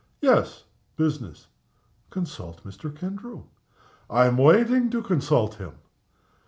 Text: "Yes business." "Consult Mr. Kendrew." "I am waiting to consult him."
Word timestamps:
"Yes 0.19 0.63
business." 0.95 1.45
"Consult 2.09 2.63
Mr. 2.63 2.89
Kendrew." 2.91 3.43
"I 4.09 4.25
am 4.25 4.37
waiting 4.37 4.89
to 4.89 5.03
consult 5.03 5.59
him." 5.61 5.73